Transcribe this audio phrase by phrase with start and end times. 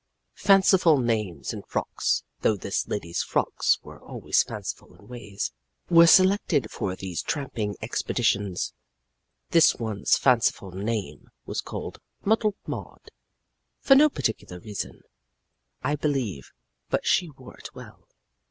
[0.39, 5.51] Fanciful names and frocks (though this lady's frocks were always fanciful in ways)
[5.91, 8.73] were selected for these tramping expeditions.
[9.51, 13.09] This one's fanciful name was called Muddled Maud.
[13.79, 15.01] For no particular reason,
[15.83, 16.51] I believe
[16.89, 18.07] but she wore it well.